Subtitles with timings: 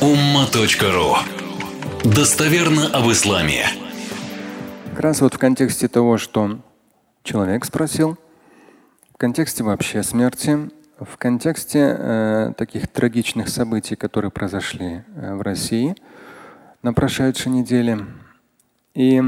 [0.00, 1.16] umma.ru
[2.04, 3.64] Достоверно об исламе.
[4.90, 6.58] Как раз вот в контексте того, что
[7.22, 8.18] человек спросил,
[9.14, 10.70] в контексте вообще смерти,
[11.00, 15.94] в контексте э, таких трагичных событий, которые произошли э, в России
[16.82, 18.04] на прошедшей неделе.
[18.92, 19.22] И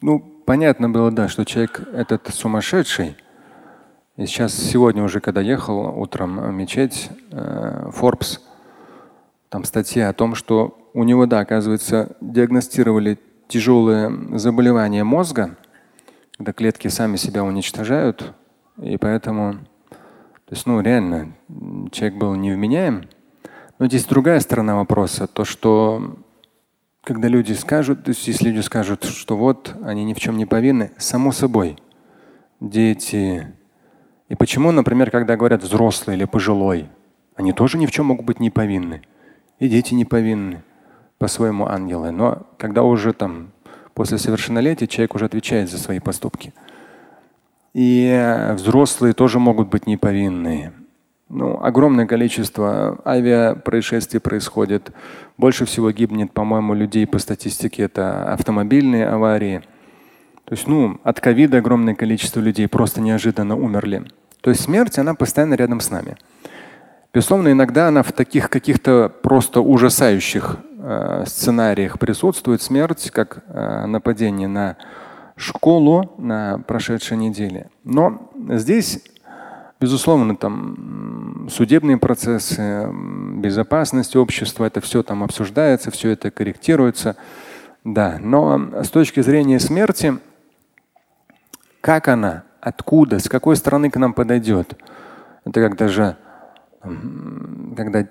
[0.00, 3.14] ну, понятно было, да, что человек этот сумасшедший.
[4.16, 8.40] И сейчас, сегодня уже, когда ехал утром в мечеть, э, Forbes–
[9.48, 15.56] там статья о том, что у него, да, оказывается, диагностировали тяжелое заболевание мозга,
[16.36, 18.34] когда клетки сами себя уничтожают,
[18.80, 19.54] и поэтому,
[19.90, 21.34] то есть, ну, реально,
[21.92, 23.08] человек был невменяем.
[23.78, 26.16] Но здесь другая сторона вопроса, то, что
[27.04, 30.46] когда люди скажут, то есть если люди скажут, что вот они ни в чем не
[30.46, 31.78] повинны, само собой,
[32.58, 33.54] дети.
[34.28, 36.88] И почему, например, когда говорят взрослый или пожилой,
[37.36, 39.02] они тоже ни в чем могут быть не повинны
[39.58, 40.62] и дети не повинны
[41.18, 42.10] по-своему ангелы.
[42.10, 43.52] Но когда уже там
[43.94, 46.52] после совершеннолетия человек уже отвечает за свои поступки.
[47.72, 50.72] И взрослые тоже могут быть неповинные.
[51.28, 54.92] Ну, огромное количество авиапроисшествий происходит.
[55.36, 59.62] Больше всего гибнет, по-моему, людей по статистике это автомобильные аварии.
[60.44, 64.04] То есть, ну, от ковида огромное количество людей просто неожиданно умерли.
[64.40, 66.16] То есть смерть, она постоянно рядом с нами.
[67.16, 72.60] Безусловно, иногда она в таких каких-то просто ужасающих э, сценариях присутствует.
[72.60, 74.76] Смерть, как э, нападение на
[75.34, 77.70] школу на прошедшей неделе.
[77.84, 79.02] Но здесь,
[79.80, 87.16] безусловно, там судебные процессы, безопасность общества, это все там обсуждается, все это корректируется.
[87.82, 90.18] Да, но с точки зрения смерти,
[91.80, 94.76] как она, откуда, с какой стороны к нам подойдет,
[95.46, 96.18] это как даже
[97.76, 98.06] когда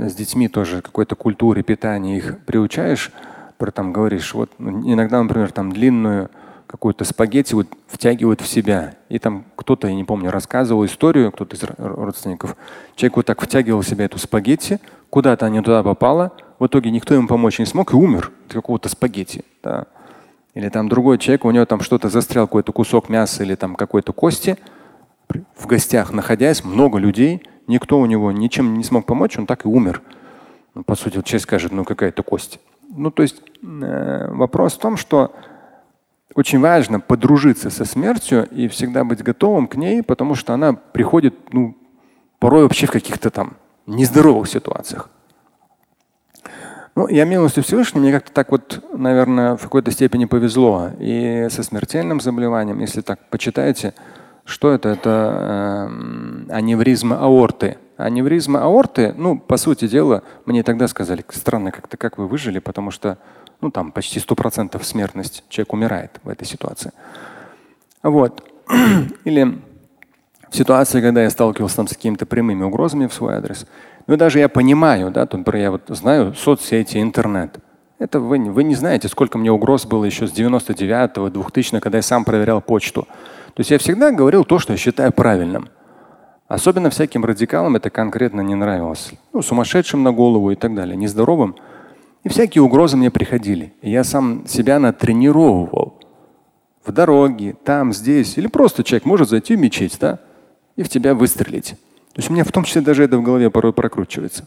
[0.00, 3.10] с детьми тоже какой-то культуре питания их приучаешь,
[3.58, 6.30] про там говоришь, вот ну, иногда, например, там длинную
[6.66, 8.94] какую-то спагетти вот втягивают в себя.
[9.08, 12.56] И там кто-то, я не помню, рассказывал историю, кто-то из родственников.
[12.96, 17.14] Человек вот так втягивал в себя эту спагетти, куда-то она туда попала, в итоге никто
[17.14, 19.44] ему помочь не смог и умер от какого-то спагетти.
[19.62, 19.86] Да.
[20.54, 24.12] Или там другой человек, у него там что-то застрял, какой-то кусок мяса или там какой-то
[24.12, 24.58] кости.
[25.56, 29.68] В гостях находясь, много людей– никто у него ничем не смог помочь, он так и
[29.68, 30.02] умер.
[30.74, 32.60] Ну, по сути, вот человек скажет, ну какая-то кость.
[32.88, 35.32] Ну, то есть э, вопрос в том, что
[36.34, 41.34] очень важно подружиться со смертью и всегда быть готовым к ней, потому что она приходит,
[41.52, 41.76] ну,
[42.38, 43.56] порой вообще в каких-то там
[43.86, 45.08] нездоровых ситуациях.
[46.94, 50.90] Ну, я милостью Всевышнего, мне как-то так вот, наверное, в какой-то степени повезло.
[50.98, 53.92] И со смертельным заболеванием, если так почитаете,
[54.46, 54.88] что это?
[54.88, 57.78] Это э, аневризма аорты.
[57.96, 62.90] Аневризма аорты, ну, по сути дела, мне тогда сказали, странно как-то, как вы выжили, потому
[62.90, 63.18] что
[63.60, 66.92] ну, там почти 100% смертность, человек умирает в этой ситуации.
[68.02, 68.48] Вот.
[69.24, 69.58] Или
[70.48, 73.66] в ситуации, когда я сталкивался там, с какими-то прямыми угрозами в свой адрес.
[74.06, 77.58] Ну даже я понимаю, да, тут я вот знаю соцсети, интернет.
[77.98, 82.02] Это вы, вы не знаете, сколько мне угроз было еще с 99-го, 2000 когда я
[82.02, 83.08] сам проверял почту.
[83.54, 85.70] То есть я всегда говорил то, что я считаю правильным.
[86.46, 89.12] Особенно всяким радикалам это конкретно не нравилось.
[89.32, 91.56] Ну, сумасшедшим на голову и так далее, нездоровым.
[92.22, 93.72] И всякие угрозы мне приходили.
[93.82, 95.94] И я сам себя натренировывал.
[96.84, 98.36] В дороге, там, здесь.
[98.36, 100.20] Или просто человек может зайти в мечеть, да,
[100.76, 101.70] и в тебя выстрелить.
[102.12, 104.46] То есть у меня в том числе даже это в голове порой прокручивается.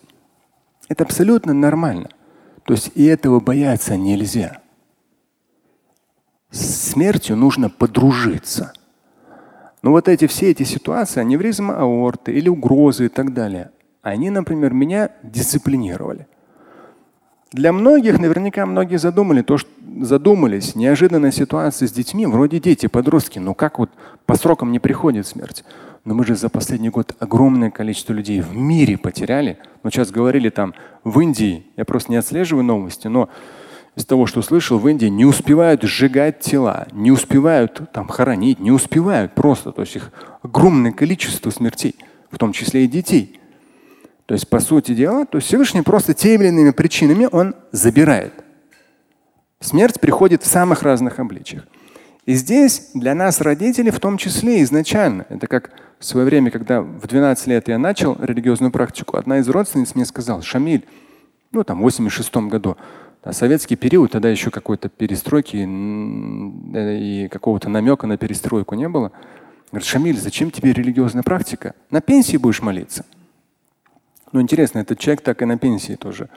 [0.88, 2.10] Это абсолютно нормально.
[2.70, 4.60] То есть и этого бояться нельзя.
[6.52, 8.74] С смертью нужно подружиться.
[9.82, 13.72] Но вот эти все эти ситуации, аневризма аорты или угрозы и так далее,
[14.04, 16.28] они, например, меня дисциплинировали.
[17.52, 23.40] Для многих, наверняка многие задумали то, что задумались, неожиданная ситуация с детьми, вроде дети, подростки,
[23.40, 23.90] ну как вот
[24.28, 25.66] по срокам не приходит смерть.
[26.06, 29.58] Но мы же за последний год огромное количество людей в мире потеряли.
[29.84, 30.74] Ну сейчас говорили там
[31.04, 33.30] в Индии, я просто не отслеживаю новости, но
[33.96, 38.72] из того, что слышал, в Индии не успевают сжигать тела, не успевают там хоронить, не
[38.72, 39.72] успевают просто.
[39.72, 40.12] То есть их
[40.42, 41.96] огромное количество смертей,
[42.32, 43.40] в том числе и детей.
[44.26, 48.34] То есть, по сути дела, то есть Всевышний просто теми или иными причинами он забирает.
[49.60, 51.68] Смерть приходит в самых разных обличиях.
[52.26, 56.82] И здесь для нас, родителей, в том числе изначально, это как в свое время, когда
[56.82, 60.86] в 12 лет я начал религиозную практику, одна из родственниц мне сказала, Шамиль,
[61.52, 62.78] ну там в 86 году,
[63.22, 69.12] а советский период, тогда еще какой-то перестройки и какого-то намека на перестройку не было.
[69.72, 71.76] Говорит, Шамиль, зачем тебе религиозная практика?
[71.92, 73.06] На пенсии будешь молиться.
[74.32, 76.30] Но интересно, этот человек так и на пенсии тоже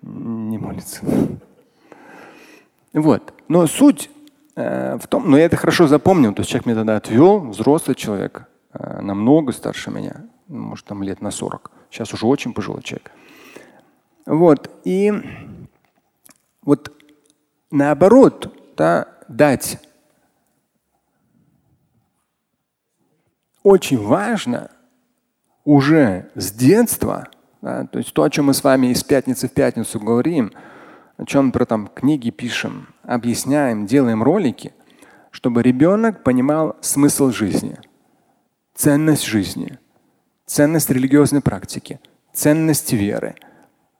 [0.00, 1.00] не молится.
[2.94, 3.34] Вот.
[3.48, 4.10] Но суть
[4.56, 7.94] э, в том, но я это хорошо запомнил, то есть человек меня тогда отвел, взрослый
[7.94, 11.70] человек, намного старше меня, может там лет на 40.
[11.90, 13.10] Сейчас уже очень пожилой человек.
[14.26, 14.70] Вот.
[14.84, 15.12] И
[16.62, 16.92] вот
[17.70, 19.78] наоборот, да, дать.
[23.62, 24.70] Очень важно
[25.64, 27.28] уже с детства,
[27.60, 30.52] да, то есть то, о чем мы с вами из пятницы в пятницу говорим,
[31.16, 34.72] о чем про там книги пишем, объясняем, делаем ролики,
[35.30, 37.78] чтобы ребенок понимал смысл жизни,
[38.74, 39.78] ценность жизни,
[40.46, 42.00] ценность религиозной практики,
[42.32, 43.34] ценность веры,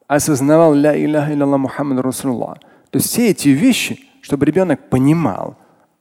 [0.07, 2.59] осознавал ля илляха илля Мухаммад Расулуллах.
[2.91, 5.57] То есть все эти вещи, чтобы ребенок понимал,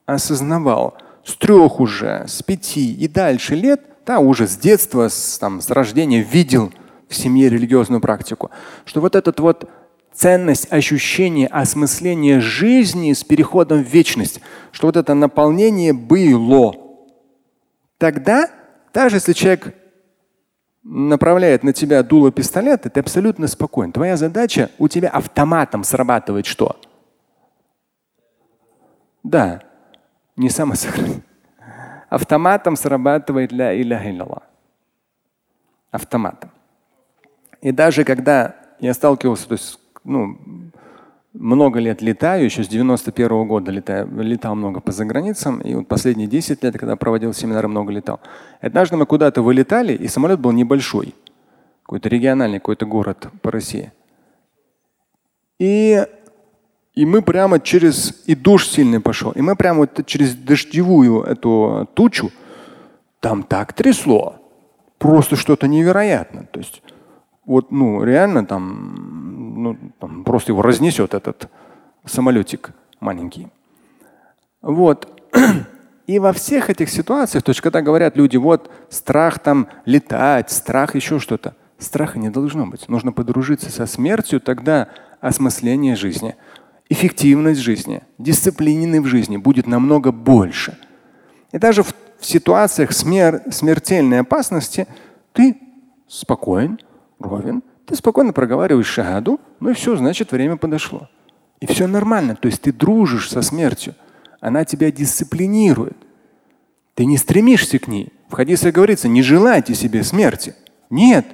[0.06, 5.60] осознавал с трех уже, с пяти и дальше лет, да, уже с детства, с, там,
[5.60, 6.72] с рождения видел
[7.08, 8.50] в семье религиозную практику,
[8.84, 9.68] что вот этот вот
[10.12, 14.40] ценность, ощущение, осмысление жизни с переходом в вечность,
[14.72, 16.74] что вот это наполнение было.
[17.98, 18.50] Тогда,
[18.92, 19.74] даже если человек
[20.82, 23.92] направляет на тебя дуло пистолета, ты абсолютно спокоен.
[23.92, 26.76] Твоя задача у тебя автоматом срабатывает что?
[29.22, 29.62] Да,
[30.36, 31.22] не самосохранение.
[32.08, 34.42] Автоматом срабатывает ля иляха илlallah.
[35.90, 36.50] Автоматом.
[37.60, 40.38] И даже когда я сталкивался, то есть, ну,
[41.34, 45.88] много лет летаю, еще с 91 -го года летаю, летал много по заграницам, и вот
[45.88, 48.20] последние 10 лет, когда проводил семинары, много летал.
[48.60, 51.14] Однажды мы куда-то вылетали, и самолет был небольшой,
[51.82, 53.92] какой-то региональный, какой-то город по России.
[55.58, 56.06] И,
[56.94, 61.88] и мы прямо через, и дождь сильный пошел, и мы прямо вот через дождевую эту
[61.94, 62.30] тучу,
[63.20, 64.34] там так трясло,
[64.98, 66.48] просто что-то невероятное.
[66.50, 66.82] То есть
[67.44, 69.21] вот, ну, реально там,
[69.62, 71.48] ну, там просто его разнесет этот
[72.04, 73.48] самолетик маленький.
[74.60, 75.22] Вот.
[76.06, 80.94] И во всех этих ситуациях, то есть когда говорят люди, вот страх там летать, страх
[80.94, 82.88] еще что-то, страха не должно быть.
[82.88, 84.88] Нужно подружиться со смертью, тогда
[85.20, 86.34] осмысление жизни,
[86.88, 90.76] эффективность жизни, дисциплины в жизни будет намного больше.
[91.52, 94.86] И даже в, в ситуациях смер смертельной опасности
[95.32, 95.56] ты
[96.08, 96.78] спокоен,
[97.18, 101.08] ровен, ты спокойно проговариваешь шагаду, ну и все, значит, время подошло.
[101.60, 102.36] И все нормально.
[102.36, 103.94] То есть ты дружишь со смертью.
[104.40, 105.96] Она тебя дисциплинирует.
[106.94, 108.12] Ты не стремишься к ней.
[108.28, 110.54] В хадисе говорится, не желайте себе смерти.
[110.90, 111.26] Нет.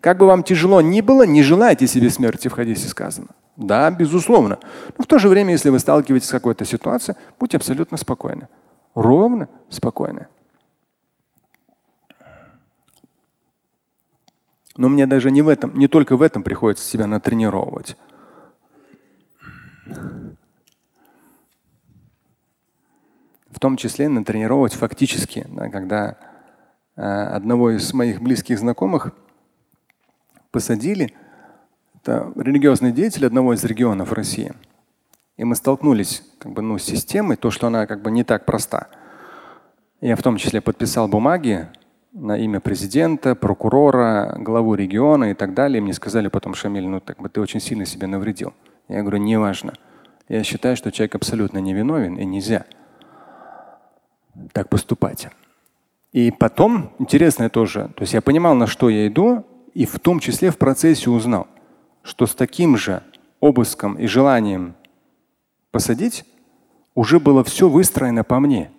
[0.00, 3.28] Как бы вам тяжело ни было, не желайте себе смерти в хадисе сказано.
[3.56, 4.58] Да, безусловно.
[4.98, 8.48] Но в то же время, если вы сталкиваетесь с какой-то ситуацией, будьте абсолютно спокойны.
[8.94, 10.26] Ровно спокойны.
[14.76, 17.96] Но мне даже не в этом, не только в этом приходится себя натренировать.
[23.50, 26.18] В том числе натренировать фактически, да, когда
[26.94, 29.12] э, одного из моих близких знакомых
[30.50, 31.14] посадили,
[31.94, 34.52] это религиозный деятель одного из регионов России.
[35.38, 38.44] И мы столкнулись как бы, ну, с системой, то, что она как бы не так
[38.44, 38.88] проста.
[40.00, 41.68] Я в том числе подписал бумаги,
[42.16, 45.82] на имя президента, прокурора, главу региона и так далее.
[45.82, 48.54] Мне сказали потом, Шамиль, ну так бы ты очень сильно себе навредил.
[48.88, 49.74] Я говорю, неважно.
[50.28, 52.64] Я считаю, что человек абсолютно невиновен и нельзя
[54.52, 55.28] так поступать.
[56.12, 59.44] И потом, интересное тоже, то есть я понимал, на что я иду,
[59.74, 61.46] и в том числе в процессе узнал,
[62.02, 63.02] что с таким же
[63.40, 64.74] обыском и желанием
[65.70, 66.24] посадить
[66.94, 68.70] уже было все выстроено по мне.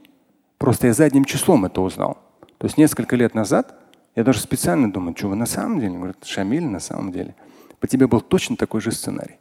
[0.57, 2.17] Просто я задним числом это узнал.
[2.57, 3.75] То есть несколько лет назад
[4.15, 5.95] я даже специально думаю, что вы на самом деле?
[5.95, 7.35] Говорят, Шамиль, на самом деле.
[7.79, 9.37] По тебе был точно такой же сценарий.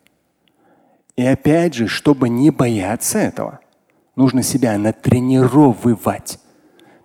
[1.16, 3.60] И опять же, чтобы не бояться этого,
[4.16, 6.38] нужно себя натренировывать.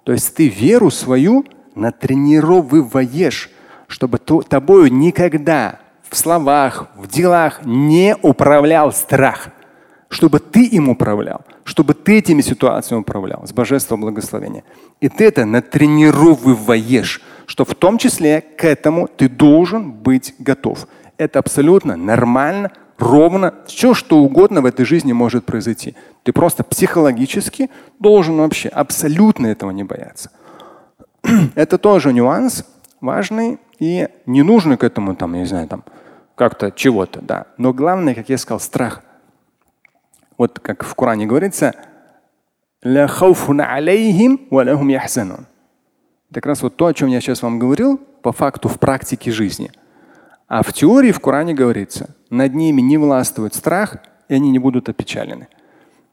[0.04, 3.50] То есть ты веру свою натренировываешь,
[3.88, 9.50] чтобы тобою никогда в словах, в делах не управлял страх–
[10.12, 14.64] чтобы ты им управлял, чтобы ты этими ситуациями управлял с божественного благословения.
[15.00, 20.88] И ты это натренировываешь, что в том числе к этому ты должен быть готов.
[21.18, 25.96] Это абсолютно нормально, ровно, все, что угодно в этой жизни может произойти.
[26.24, 30.30] Ты просто психологически должен вообще абсолютно этого не бояться.
[31.56, 32.66] Это тоже нюанс
[33.00, 35.86] важный и не нужно к этому там, я не знаю, там
[36.36, 37.46] как-то чего-то, да.
[37.58, 39.04] Но главное, как я сказал, страх–
[40.42, 41.76] вот как в Коране говорится,
[46.34, 49.72] как раз вот то, о чем я сейчас вам говорил, по факту в практике жизни.
[50.48, 53.98] А в теории в Коране говорится, над ними не властвует страх,
[54.30, 55.48] и они не будут опечалены.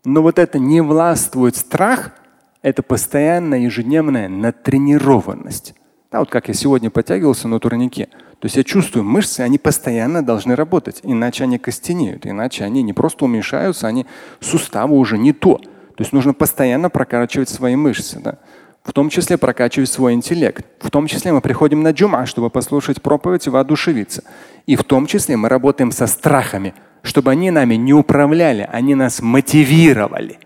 [0.04, 2.12] Но вот это не властвует страх,
[2.60, 5.74] это постоянная ежедневная натренированность.
[6.12, 8.10] Да, вот как я сегодня подтягивался на турнике.
[8.40, 12.92] То есть я чувствую, мышцы, они постоянно должны работать, иначе они костенеют, иначе они не
[12.92, 14.06] просто уменьшаются, они
[14.40, 15.56] суставы уже не то.
[15.56, 18.20] То есть нужно постоянно прокачивать свои мышцы.
[18.20, 18.38] Да?
[18.84, 20.64] В том числе прокачивать свой интеллект.
[20.80, 24.22] В том числе мы приходим на джума, чтобы послушать проповедь и воодушевиться.
[24.66, 29.20] И в том числе мы работаем со страхами, чтобы они нами не управляли, они нас
[29.20, 30.38] мотивировали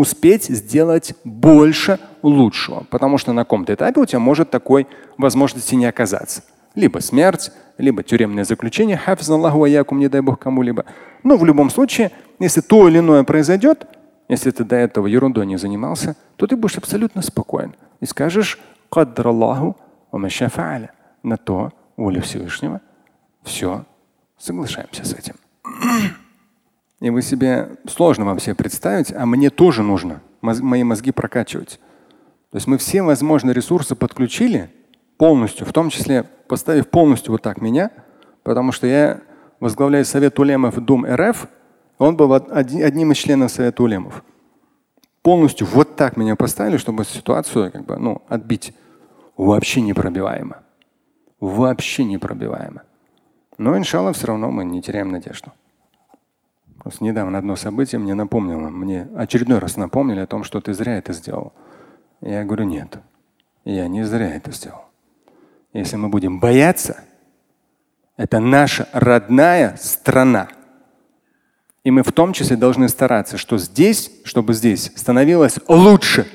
[0.00, 2.84] успеть сделать больше лучшего.
[2.90, 4.86] Потому что на каком-то этапе у тебя может такой
[5.18, 6.42] возможности не оказаться.
[6.74, 10.84] Либо смерть, либо тюремное заключение, хафизаллаху аякум, не дай бог кому-либо.
[11.22, 13.86] Но в любом случае, если то или иное произойдет,
[14.28, 18.60] если ты до этого ерундой не занимался, то ты будешь абсолютно спокоен и скажешь
[18.90, 19.76] Аллаху
[21.22, 22.80] на то воля Всевышнего.
[23.42, 23.84] Все,
[24.38, 25.34] соглашаемся с этим.
[27.00, 31.80] И вы себе сложно вам себе представить, а мне тоже нужно мои мозги прокачивать.
[32.50, 34.70] То есть мы все возможные ресурсы подключили
[35.16, 37.92] полностью, в том числе поставив полностью вот так меня,
[38.42, 39.20] потому что я
[39.60, 41.46] возглавляю Совет Улемов Дум РФ,
[41.98, 44.24] он был одним из членов Совета Улемов.
[45.22, 48.74] Полностью вот так меня поставили, чтобы ситуацию как бы, ну, отбить.
[49.36, 50.56] Вообще непробиваемо.
[51.38, 52.82] Вообще непробиваемо.
[53.56, 55.52] Но, иншаллах, все равно мы не теряем надежду.
[56.80, 60.98] Просто недавно одно событие мне напомнило, мне очередной раз напомнили о том, что ты зря
[60.98, 61.52] это сделал.
[62.20, 62.98] Я говорю, нет,
[63.64, 64.89] я не зря это сделал.
[65.72, 67.04] Если мы будем бояться,
[68.16, 70.48] это наша родная страна.
[71.84, 76.26] И мы в том числе должны стараться, что здесь, чтобы здесь становилось лучше,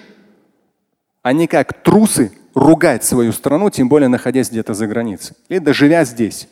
[1.22, 6.06] а не как трусы ругать свою страну, тем более находясь где-то за границей, или живя
[6.06, 6.48] здесь.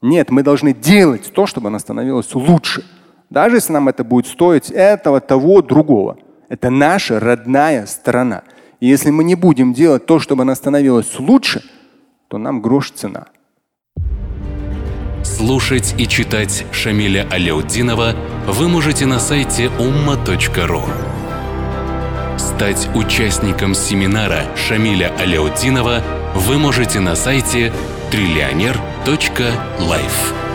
[0.00, 2.84] Нет, мы должны делать то, чтобы она становилась лучше.
[3.30, 6.18] Даже если нам это будет стоить этого, того, другого.
[6.48, 8.42] Это наша родная страна.
[8.80, 11.62] И если мы не будем делать то, чтобы она становилась лучше,
[12.28, 13.26] то нам грош цена.
[15.24, 18.14] Слушать и читать Шамиля Аляутдинова
[18.46, 20.82] вы можете на сайте umma.ru.
[22.38, 26.02] Стать участником семинара Шамиля Аляутдинова
[26.34, 27.72] вы можете на сайте
[28.10, 30.47] триллионер.life.